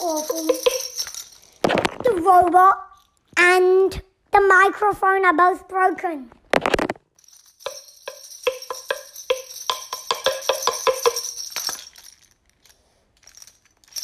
awful. 0.00 0.46
The 2.04 2.20
robot 2.22 2.86
and 3.36 4.02
the 4.32 4.40
microphone 4.40 5.24
are 5.24 5.34
both 5.34 5.68
broken. 5.68 6.30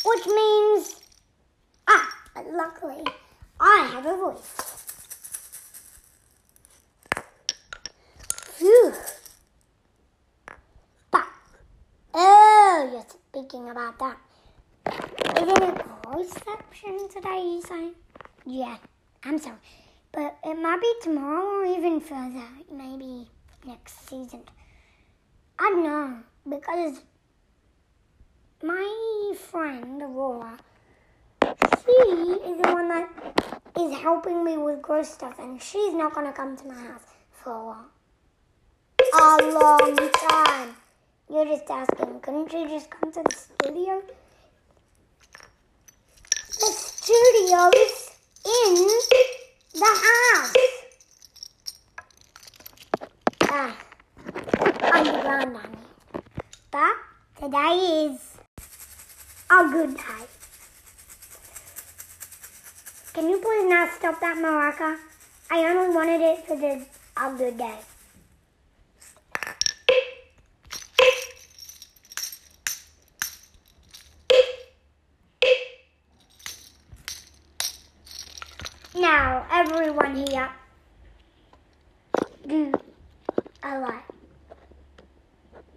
Which 0.05 0.27
means, 0.27 1.01
ah, 1.89 2.09
but 2.35 2.47
luckily 2.53 3.05
I 3.59 3.91
have 3.93 4.07
a 4.07 4.17
voice. 4.17 4.73
Phew. 8.59 8.93
But, 11.11 11.27
oh, 12.15 12.91
you're 12.93 13.05
speaking 13.09 13.71
about 13.71 13.99
that. 13.99 14.19
It 16.13 16.17
reception 16.17 17.09
today, 17.09 17.61
say? 17.67 17.91
Yeah, 18.45 18.77
I'm 19.25 19.39
sorry. 19.39 19.57
But 20.13 20.37
it 20.45 20.55
might 20.55 20.81
be 20.81 20.93
tomorrow 21.03 21.63
or 21.63 21.65
even 21.65 22.01
further, 22.01 22.47
maybe 22.71 23.29
next 23.67 24.09
season. 24.09 24.43
I 25.59 25.71
don't 25.71 25.83
know, 25.83 26.19
because 26.49 27.01
my 28.63 29.35
friend 29.51 30.01
Aurora, 30.03 30.59
she 31.43 31.93
is 31.93 32.63
the 32.63 32.71
one 32.73 32.89
that 32.89 33.11
is 33.79 33.99
helping 33.99 34.45
me 34.45 34.57
with 34.57 34.81
gross 34.83 35.11
stuff, 35.11 35.39
and 35.39 35.61
she's 35.61 35.93
not 35.93 36.15
gonna 36.15 36.33
come 36.33 36.57
to 36.57 36.67
my 36.69 36.75
house 36.75 37.03
for 37.33 37.77
a. 39.13 39.37
Long 39.53 39.97
time. 40.29 40.77
You're 41.29 41.47
just 41.47 41.69
asking, 41.69 42.21
couldn't 42.21 42.53
you 42.53 42.69
just 42.69 42.91
come 42.91 43.13
to 43.13 43.23
the 43.23 43.35
studio? 43.35 44.03
The 47.07 47.13
studio's 47.13 48.11
in 48.45 48.75
the 49.75 49.93
house. 50.07 50.55
Ah, 53.43 53.77
underground, 54.93 55.57
honey. 55.57 55.79
But 56.73 56.97
today 57.41 58.11
is 58.11 58.21
a 59.53 59.69
good 59.71 59.97
day. 59.97 60.25
Can 63.15 63.31
you 63.31 63.39
please 63.39 63.69
not 63.69 63.93
stop 63.93 64.19
that 64.21 64.39
maraca? 64.39 64.99
I 65.49 65.59
only 65.71 65.95
wanted 65.95 66.21
it 66.23 66.45
for 66.45 66.57
the 66.57 66.87
a 67.17 67.35
good 67.39 67.57
day. 67.57 67.79
Now, 79.09 79.47
everyone 79.53 80.17
here, 80.17 80.49
do 82.45 82.73
a 83.63 83.79
like. 83.79 84.03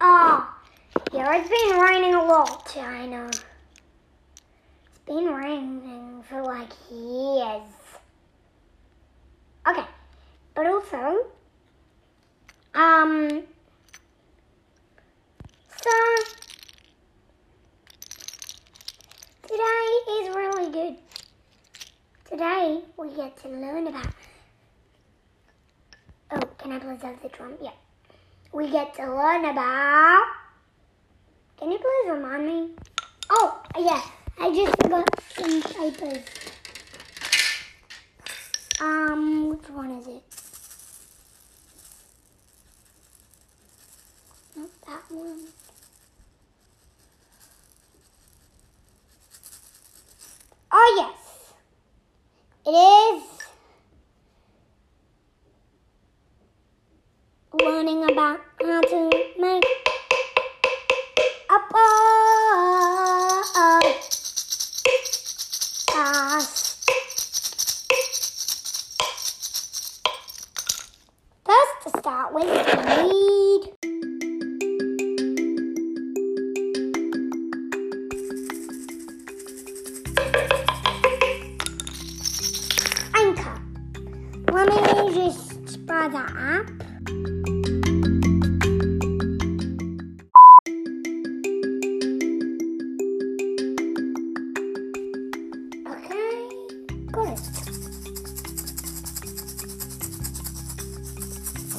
ah, 0.00 0.58
yeah, 1.12 1.36
it's 1.36 1.48
been 1.48 1.78
raining 1.78 2.14
a 2.14 2.24
lot, 2.24 2.76
I 2.76 3.06
know. 3.06 3.28
It's 3.28 4.98
been 5.06 5.26
raining 5.26 6.24
for 6.28 6.42
like 6.42 6.72
years. 6.90 7.70
Okay, 9.68 9.86
but 10.56 10.66
also, 10.66 11.26
um, 12.74 13.44
so 15.80 15.90
today 19.44 19.86
is 20.18 20.34
really 20.34 20.72
good. 20.72 20.96
Today 22.40 22.80
we 22.96 23.14
get 23.14 23.36
to 23.42 23.48
learn 23.50 23.86
about. 23.86 24.06
Oh, 26.30 26.40
can 26.56 26.72
I 26.72 26.78
please 26.78 27.02
have 27.02 27.20
the 27.20 27.28
drum? 27.28 27.52
Yeah. 27.60 27.72
We 28.50 28.70
get 28.70 28.94
to 28.94 29.14
learn 29.14 29.44
about. 29.44 30.22
Can 31.58 31.70
you 31.70 31.76
please 31.76 32.10
remind 32.10 32.46
me? 32.46 32.70
Oh, 33.28 33.60
yeah. 33.78 34.00
I 34.38 34.54
just 34.54 34.74
forgot 34.80 35.06
some 35.34 35.60
papers. 35.60 36.24
Um, 38.80 39.50
which 39.50 39.68
one 39.68 39.90
is 39.98 40.06
it? 40.06 40.22
Not 44.56 44.70
that 44.86 45.14
one. 45.14 45.40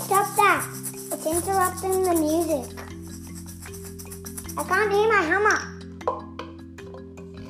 Stop 0.04 0.28
that. 0.36 0.68
It's 1.14 1.26
interrupting 1.26 2.04
the 2.04 2.14
music. 2.20 2.68
I 4.58 4.64
can't 4.64 4.92
hear 4.92 5.08
my 5.08 5.22
hammer. 5.22 5.60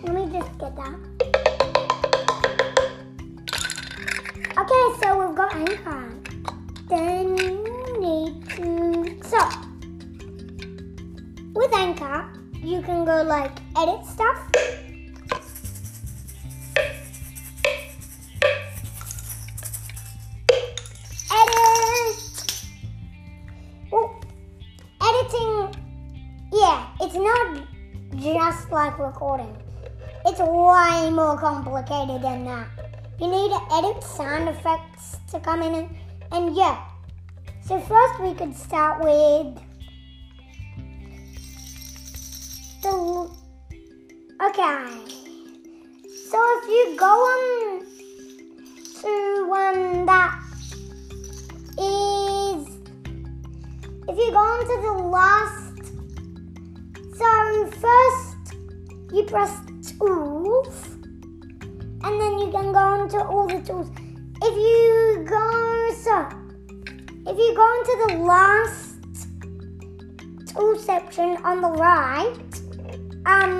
Let 0.03 0.13
me 0.13 0.23
just 0.31 0.51
get 0.59 0.75
that. 0.75 0.95
Okay, 4.59 4.85
so 5.01 5.07
we've 5.17 5.35
got 5.35 5.55
anchor. 5.55 6.03
Then 6.87 7.35
you 7.35 7.63
need 7.99 8.47
to 8.49 9.17
so 9.27 9.39
with 11.55 11.73
anchor 11.73 12.29
you 12.63 12.81
can 12.83 13.05
go 13.05 13.23
like 13.23 13.57
edit 13.75 14.05
stuff. 14.05 14.51
Yeah, 26.71 26.87
it's 27.01 27.15
not 27.15 27.67
just 28.15 28.71
like 28.71 28.97
recording. 28.97 29.53
It's 30.25 30.39
way 30.39 31.09
more 31.11 31.37
complicated 31.37 32.21
than 32.21 32.45
that. 32.45 32.67
You 33.19 33.27
need 33.27 33.49
to 33.49 33.61
edit 33.73 34.01
sound 34.01 34.47
effects 34.47 35.17
to 35.31 35.41
come 35.41 35.63
in 35.63 35.73
and, 35.75 35.89
and 36.31 36.55
yeah. 36.55 36.81
So 37.61 37.77
first 37.77 38.21
we 38.21 38.33
could 38.33 38.55
start 38.55 39.03
with 39.03 39.59
the 42.83 43.29
okay. 44.47 44.79
So 46.29 46.37
if 46.55 46.69
you 46.69 46.95
go 46.97 47.13
on 47.31 47.85
to 49.01 49.45
one 49.49 50.05
that 50.05 50.39
is 51.77 52.63
if 54.07 54.15
you 54.17 54.31
go 54.31 54.39
on 54.39 54.61
to 54.61 54.75
the 54.87 54.93
last 55.09 55.60
so 57.21 57.69
first 57.79 58.55
you 59.13 59.23
press 59.27 59.59
tools 59.99 60.85
and 62.03 62.19
then 62.19 62.39
you 62.39 62.49
can 62.51 62.73
go 62.73 63.03
into 63.03 63.23
all 63.23 63.47
the 63.47 63.61
tools. 63.61 63.91
If 64.41 64.55
you 64.57 65.23
go 65.29 65.93
so, 65.93 66.27
if 67.27 67.37
you 67.37 67.53
go 67.55 67.67
into 67.77 67.95
the 68.07 68.23
last 68.23 68.95
tool 70.47 70.75
section 70.79 71.37
on 71.43 71.61
the 71.61 71.69
right, 71.69 72.33
um, 73.27 73.59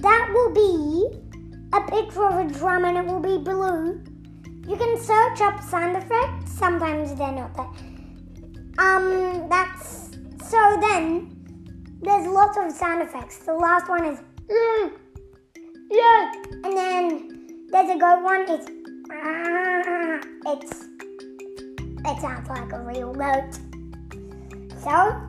that 0.00 0.30
will 0.32 0.52
be 0.54 1.08
a 1.72 1.80
picture 1.90 2.26
of 2.26 2.46
a 2.46 2.52
drum 2.52 2.84
and 2.84 2.96
it 2.96 3.06
will 3.06 3.18
be 3.18 3.42
blue. 3.42 4.00
You 4.68 4.76
can 4.76 4.96
search 5.00 5.40
up 5.40 5.60
sound 5.64 5.96
effects. 5.96 6.52
Sometimes 6.52 7.12
they're 7.16 7.32
not 7.32 7.56
there. 7.56 7.66
Um, 8.78 9.48
that's 9.48 10.10
so 10.48 10.78
then 10.80 11.39
there's 12.02 12.26
lots 12.26 12.56
of 12.58 12.72
sound 12.72 13.02
effects. 13.02 13.38
The 13.38 13.54
last 13.54 13.88
one 13.88 14.04
is. 14.06 14.18
Mm, 14.48 14.92
Yeah. 15.90 16.32
And 16.64 16.76
then 16.76 17.66
there's 17.70 17.90
a 17.90 17.98
goat 17.98 18.22
one. 18.22 18.44
It's 18.48 18.66
it's 20.46 20.84
it 22.04 22.20
sounds 22.20 22.48
like 22.48 22.72
a 22.72 22.80
real 22.80 23.12
goat. 23.12 23.58
So 24.82 25.20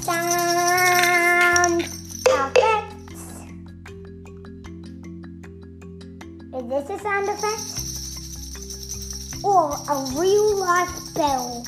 sound 0.00 1.82
effects. 2.26 3.22
Is 6.54 6.64
this 6.68 6.90
a 6.90 6.98
sound 6.98 7.28
effect? 7.28 7.68
Or 9.44 9.72
a 9.72 10.06
real 10.18 10.56
life 10.56 11.14
bell? 11.14 11.64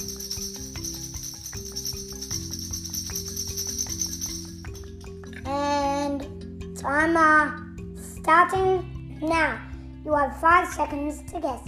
And 6.87 7.15
timer 7.15 7.19
uh, 7.19 8.03
starting 8.03 9.19
now. 9.23 9.59
You 10.05 10.13
have 10.15 10.39
five 10.39 10.69
seconds 10.69 11.23
to 11.33 11.41
guess. 11.41 11.61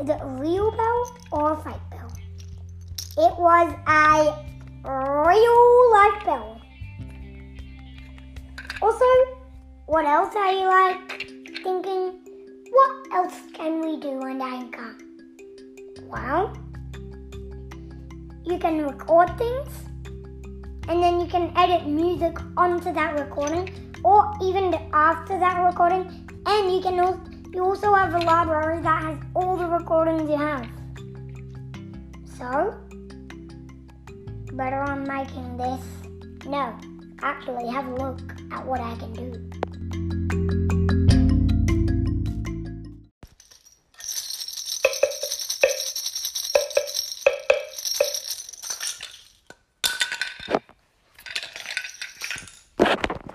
Is 0.00 0.10
it 0.10 0.20
real 0.22 0.70
bell 0.70 1.16
or 1.32 1.56
fake 1.56 1.74
bell? 1.90 2.12
It 3.16 3.38
was 3.38 3.74
a 3.86 4.53
Also, 9.04 9.38
what 9.86 10.04
else 10.06 10.34
are 10.34 10.52
you 10.52 10.66
like 10.66 11.28
thinking? 11.62 12.20
What 12.70 13.12
else 13.12 13.34
can 13.52 13.80
we 13.80 14.00
do 14.00 14.12
on 14.20 14.40
Anchor? 14.40 14.96
Well, 16.08 16.56
you 18.44 18.58
can 18.58 18.84
record 18.86 19.36
things 19.36 19.68
and 20.88 21.02
then 21.02 21.20
you 21.20 21.26
can 21.26 21.52
edit 21.56 21.86
music 21.86 22.38
onto 22.56 22.92
that 22.92 23.18
recording 23.18 23.68
or 24.04 24.32
even 24.42 24.74
after 24.92 25.38
that 25.38 25.58
recording 25.58 26.06
and 26.46 26.72
you 26.72 26.80
can 26.80 27.00
also 27.00 27.20
you 27.52 27.62
also 27.62 27.94
have 27.94 28.14
a 28.14 28.18
library 28.18 28.82
that 28.82 29.02
has 29.02 29.18
all 29.34 29.56
the 29.56 29.66
recordings 29.66 30.28
you 30.28 30.36
have. 30.36 30.66
So, 32.38 32.74
better 34.54 34.80
on 34.80 35.06
making 35.06 35.56
this. 35.56 35.80
No, 36.46 36.76
actually 37.24 37.66
have 37.70 37.86
a 37.86 37.94
look 37.94 38.20
at 38.52 38.66
what 38.66 38.80
I 38.80 38.94
can 38.96 39.12
do. 39.14 39.50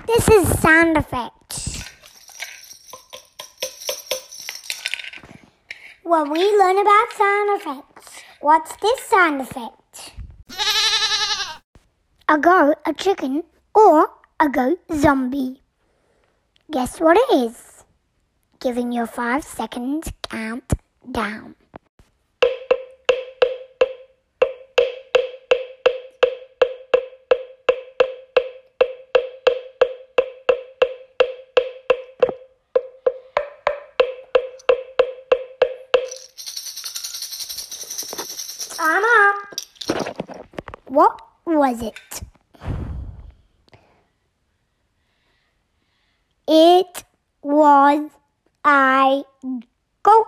This 0.06 0.30
is 0.30 0.60
sound 0.60 0.96
effects. 0.96 1.84
Well, 6.04 6.26
we 6.26 6.40
learn 6.58 6.78
about 6.78 7.08
sound 7.18 7.60
effects. 7.60 8.22
What's 8.42 8.76
this 8.78 9.00
sound 9.02 9.42
effect? 9.42 10.14
A 12.28 12.38
goat, 12.38 12.76
a 12.86 12.94
chicken, 12.94 13.44
or 13.74 14.10
a 14.40 14.50
goat 14.50 14.80
zombie. 14.94 15.62
Guess 16.72 17.00
what 17.00 17.18
it 17.18 17.36
is? 17.36 17.84
Giving 18.60 18.92
your 18.92 19.08
five 19.08 19.44
seconds 19.44 20.12
countdown. 20.30 21.56
Time 38.70 39.04
up. 39.04 39.36
What 40.88 41.22
was 41.46 41.82
it? 41.82 42.09
It 46.62 47.06
was 47.42 48.12
a 48.66 49.24
goat. 50.04 50.26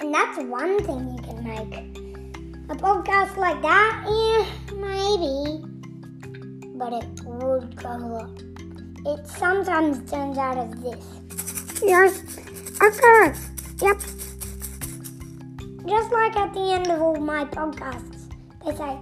And 0.00 0.14
that's 0.14 0.38
one 0.38 0.82
thing 0.84 1.12
you 1.12 1.22
can 1.22 1.44
make. 1.44 1.74
A 2.70 2.74
podcast 2.76 3.36
like 3.36 3.60
that, 3.60 4.06
yeah, 4.08 4.46
maybe. 4.74 5.66
But 6.78 6.94
it 6.94 7.20
would 7.26 7.76
go 7.76 8.16
up. 8.16 8.40
It 9.04 9.26
sometimes 9.28 10.10
turns 10.10 10.38
out 10.38 10.56
as 10.56 10.70
this. 10.80 11.04
Yes, 11.82 12.22
okay, 12.80 13.34
yep. 13.82 14.00
Just 15.86 16.10
like 16.10 16.36
at 16.36 16.54
the 16.54 16.72
end 16.72 16.86
of 16.86 17.02
all 17.02 17.16
my 17.16 17.44
podcasts, 17.44 18.16
they 18.64 18.74
say, 18.76 18.98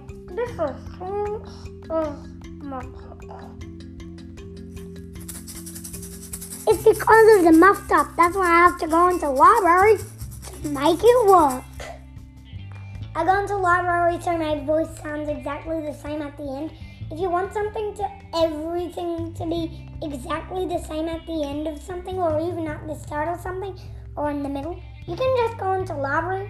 It's 6.67 6.83
because 6.83 7.37
of 7.37 7.43
the 7.43 7.51
muffed 7.51 7.91
up. 7.91 8.15
That's 8.15 8.35
why 8.35 8.45
I 8.45 8.69
have 8.69 8.79
to 8.79 8.87
go 8.87 9.09
into 9.09 9.29
library 9.29 9.97
to 9.97 10.69
make 10.69 10.99
it 11.03 11.27
work. 11.27 11.63
I 13.15 13.25
go 13.25 13.41
into 13.41 13.57
library 13.57 14.21
so 14.21 14.37
my 14.37 14.63
voice 14.63 14.87
sounds 15.01 15.27
exactly 15.27 15.81
the 15.81 15.93
same 15.93 16.21
at 16.21 16.37
the 16.37 16.43
end. 16.43 16.71
If 17.11 17.19
you 17.19 17.29
want 17.29 17.51
something 17.51 17.93
to 17.95 18.07
everything 18.35 19.33
to 19.33 19.45
be 19.45 19.89
exactly 20.03 20.67
the 20.67 20.81
same 20.83 21.09
at 21.09 21.25
the 21.25 21.43
end 21.43 21.67
of 21.67 21.81
something 21.81 22.17
or 22.17 22.39
even 22.39 22.67
at 22.67 22.87
the 22.87 22.95
start 22.95 23.27
of 23.27 23.41
something 23.41 23.77
or 24.15 24.29
in 24.29 24.43
the 24.43 24.49
middle, 24.49 24.79
you 25.05 25.15
can 25.15 25.35
just 25.37 25.57
go 25.57 25.73
into 25.73 25.95
library 25.95 26.49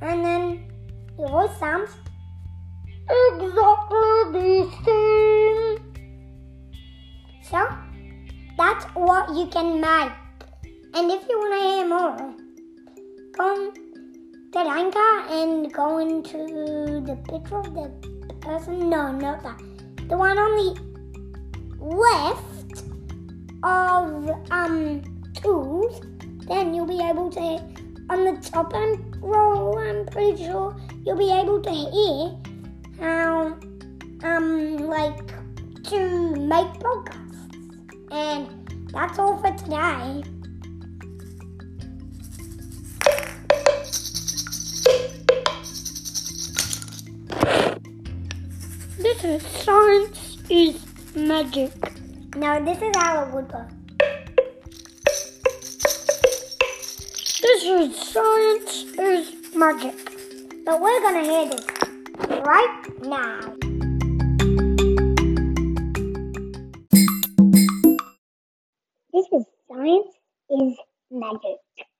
and 0.00 0.24
then 0.24 0.72
your 1.18 1.28
voice 1.28 1.56
sounds 1.58 1.90
exactly 3.08 4.22
the 4.32 4.70
same. 4.84 5.94
So 7.42 7.68
that's 8.56 8.84
what 8.94 9.34
you 9.34 9.46
can 9.46 9.80
make. 9.80 10.12
And 10.94 11.10
if 11.10 11.28
you 11.28 11.38
want 11.38 11.54
to 11.54 11.60
hear 11.68 11.86
more, 11.88 12.34
go 13.36 13.72
get 14.52 14.66
Anchor 14.66 15.12
and 15.30 15.72
go 15.72 15.98
into 15.98 16.38
the 17.04 17.16
picture 17.28 17.58
of 17.58 17.74
the 17.74 18.34
person. 18.40 18.88
No, 18.88 19.12
not 19.12 19.42
that. 19.42 19.58
The 20.08 20.16
one 20.16 20.38
on 20.38 20.54
the 20.56 20.94
left 21.80 22.84
of 23.62 24.30
um 24.50 25.02
tools. 25.34 26.00
Then 26.46 26.74
you'll 26.74 26.86
be 26.86 27.00
able 27.02 27.30
to 27.30 27.40
on 28.10 28.24
the 28.24 28.38
top 28.42 28.72
and 28.74 29.16
row. 29.22 29.76
I'm 29.78 30.06
pretty 30.06 30.44
sure 30.44 30.76
you'll 31.04 31.16
be 31.18 31.32
able 31.32 31.60
to 31.60 31.70
hear 31.70 32.43
how 33.00 33.58
um 34.22 34.76
like 34.78 35.26
to 35.84 36.30
make 36.36 36.72
podcasts. 36.80 37.24
And 38.10 38.88
that's 38.92 39.18
all 39.18 39.38
for 39.38 39.50
today. 39.52 40.22
This 48.98 49.24
is 49.24 49.42
science 49.42 50.38
is 50.48 50.84
magic. 51.14 51.72
No, 52.36 52.64
this 52.64 52.80
is 52.80 52.96
our 52.96 53.30
woodpecker. 53.30 53.68
This 57.42 57.64
is 57.64 57.96
science 57.96 58.84
is 58.98 59.54
magic. 59.54 59.94
But 60.64 60.80
we're 60.80 61.00
gonna 61.00 61.22
hear 61.22 61.50
this 61.50 61.83
right 62.18 62.84
now. 63.02 63.63